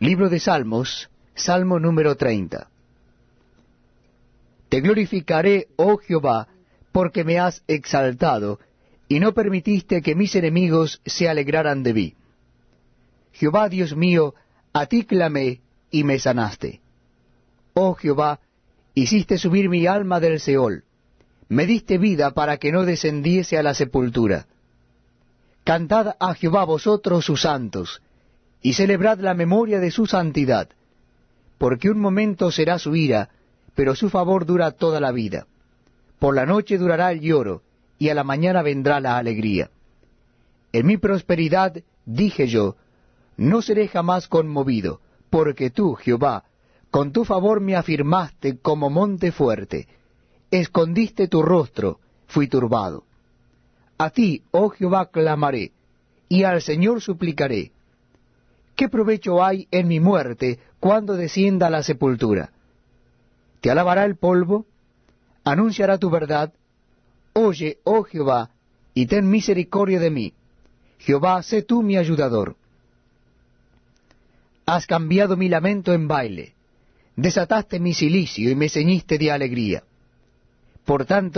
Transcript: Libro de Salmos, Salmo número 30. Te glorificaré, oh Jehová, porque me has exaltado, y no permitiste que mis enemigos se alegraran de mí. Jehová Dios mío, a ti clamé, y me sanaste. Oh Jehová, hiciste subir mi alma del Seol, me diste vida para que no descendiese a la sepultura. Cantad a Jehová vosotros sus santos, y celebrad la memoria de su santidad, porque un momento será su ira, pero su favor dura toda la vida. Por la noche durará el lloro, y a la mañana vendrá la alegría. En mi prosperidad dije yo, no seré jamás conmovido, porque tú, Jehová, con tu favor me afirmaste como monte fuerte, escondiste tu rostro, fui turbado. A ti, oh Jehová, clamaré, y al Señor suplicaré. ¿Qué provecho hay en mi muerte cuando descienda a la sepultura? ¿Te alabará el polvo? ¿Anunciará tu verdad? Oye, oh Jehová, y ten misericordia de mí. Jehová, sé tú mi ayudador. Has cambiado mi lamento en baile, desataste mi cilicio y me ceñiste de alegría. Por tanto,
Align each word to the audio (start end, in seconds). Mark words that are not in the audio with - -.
Libro 0.00 0.28
de 0.28 0.38
Salmos, 0.38 1.10
Salmo 1.34 1.80
número 1.80 2.16
30. 2.16 2.70
Te 4.68 4.80
glorificaré, 4.80 5.66
oh 5.74 5.96
Jehová, 5.96 6.46
porque 6.92 7.24
me 7.24 7.40
has 7.40 7.64
exaltado, 7.66 8.60
y 9.08 9.18
no 9.18 9.34
permitiste 9.34 10.00
que 10.00 10.14
mis 10.14 10.36
enemigos 10.36 11.00
se 11.04 11.28
alegraran 11.28 11.82
de 11.82 11.94
mí. 11.94 12.14
Jehová 13.32 13.68
Dios 13.68 13.96
mío, 13.96 14.36
a 14.72 14.86
ti 14.86 15.02
clamé, 15.02 15.62
y 15.90 16.04
me 16.04 16.20
sanaste. 16.20 16.80
Oh 17.74 17.94
Jehová, 17.94 18.38
hiciste 18.94 19.36
subir 19.36 19.68
mi 19.68 19.88
alma 19.88 20.20
del 20.20 20.38
Seol, 20.38 20.84
me 21.48 21.66
diste 21.66 21.98
vida 21.98 22.30
para 22.30 22.58
que 22.58 22.70
no 22.70 22.84
descendiese 22.84 23.58
a 23.58 23.64
la 23.64 23.74
sepultura. 23.74 24.46
Cantad 25.64 26.14
a 26.20 26.34
Jehová 26.34 26.62
vosotros 26.62 27.24
sus 27.24 27.40
santos, 27.42 28.00
y 28.62 28.74
celebrad 28.74 29.18
la 29.20 29.34
memoria 29.34 29.80
de 29.80 29.90
su 29.90 30.06
santidad, 30.06 30.68
porque 31.58 31.90
un 31.90 32.00
momento 32.00 32.50
será 32.50 32.78
su 32.78 32.94
ira, 32.96 33.30
pero 33.74 33.94
su 33.94 34.10
favor 34.10 34.46
dura 34.46 34.72
toda 34.72 35.00
la 35.00 35.12
vida. 35.12 35.46
Por 36.18 36.34
la 36.34 36.46
noche 36.46 36.78
durará 36.78 37.12
el 37.12 37.20
lloro, 37.20 37.62
y 37.98 38.08
a 38.08 38.14
la 38.14 38.24
mañana 38.24 38.62
vendrá 38.62 39.00
la 39.00 39.18
alegría. 39.18 39.70
En 40.72 40.86
mi 40.86 40.96
prosperidad 40.96 41.76
dije 42.04 42.46
yo, 42.48 42.76
no 43.36 43.62
seré 43.62 43.88
jamás 43.88 44.28
conmovido, 44.28 45.00
porque 45.30 45.70
tú, 45.70 45.94
Jehová, 45.94 46.44
con 46.90 47.12
tu 47.12 47.24
favor 47.24 47.60
me 47.60 47.76
afirmaste 47.76 48.58
como 48.58 48.90
monte 48.90 49.30
fuerte, 49.30 49.88
escondiste 50.50 51.28
tu 51.28 51.42
rostro, 51.42 52.00
fui 52.26 52.48
turbado. 52.48 53.04
A 53.98 54.10
ti, 54.10 54.42
oh 54.50 54.70
Jehová, 54.70 55.10
clamaré, 55.10 55.72
y 56.28 56.44
al 56.44 56.62
Señor 56.62 57.00
suplicaré. 57.00 57.72
¿Qué 58.78 58.88
provecho 58.88 59.44
hay 59.44 59.66
en 59.72 59.88
mi 59.88 59.98
muerte 59.98 60.60
cuando 60.78 61.16
descienda 61.16 61.66
a 61.66 61.70
la 61.70 61.82
sepultura? 61.82 62.52
¿Te 63.60 63.72
alabará 63.72 64.04
el 64.04 64.14
polvo? 64.16 64.66
¿Anunciará 65.42 65.98
tu 65.98 66.10
verdad? 66.10 66.52
Oye, 67.32 67.80
oh 67.82 68.04
Jehová, 68.04 68.50
y 68.94 69.06
ten 69.06 69.28
misericordia 69.28 69.98
de 69.98 70.10
mí. 70.10 70.32
Jehová, 71.00 71.42
sé 71.42 71.62
tú 71.62 71.82
mi 71.82 71.96
ayudador. 71.96 72.54
Has 74.64 74.86
cambiado 74.86 75.36
mi 75.36 75.48
lamento 75.48 75.92
en 75.92 76.06
baile, 76.06 76.54
desataste 77.16 77.80
mi 77.80 77.94
cilicio 77.94 78.48
y 78.48 78.54
me 78.54 78.68
ceñiste 78.68 79.18
de 79.18 79.32
alegría. 79.32 79.82
Por 80.84 81.04
tanto, 81.04 81.26